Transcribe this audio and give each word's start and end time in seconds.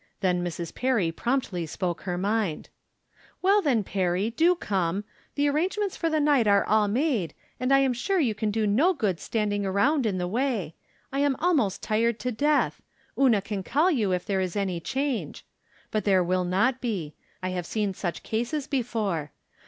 Then 0.21 0.43
Mrs. 0.43 0.73
Perry 0.73 1.11
promptly 1.11 1.67
spoke 1.67 2.01
her 2.09 2.17
mind:" 2.17 2.69
WeU, 3.43 3.63
then, 3.63 3.83
Perry, 3.83 4.31
do 4.31 4.55
come. 4.55 5.03
The 5.35 5.47
arrange 5.47 5.77
ments 5.77 5.95
for 5.95 6.09
the 6.09 6.19
night 6.19 6.47
are 6.47 6.65
all 6.65 6.87
made, 6.87 7.35
and 7.59 7.71
I 7.71 7.81
am 7.81 7.93
sure 7.93 8.19
you 8.19 8.33
can 8.33 8.49
do 8.49 8.65
no 8.65 8.95
good 8.95 9.19
standing 9.19 9.63
around 9.63 10.07
in 10.07 10.17
the 10.17 10.27
way. 10.27 10.73
I 11.13 11.19
am 11.19 11.35
almost 11.35 11.83
tired 11.83 12.17
to 12.21 12.31
death. 12.31 12.81
Una 13.15 13.43
can 13.43 13.61
call 13.61 13.91
you 13.91 14.11
if 14.11 14.25
there 14.25 14.41
is 14.41 14.55
any 14.55 14.79
change. 14.79 15.45
But 15.91 16.03
there 16.03 16.23
will 16.23 16.45
not 16.45 16.81
be. 16.81 17.13
I 17.43 17.49
have 17.49 17.67
seen 17.67 17.93
such 17.93 18.23
cases 18.23 18.65
before. 18.65 19.31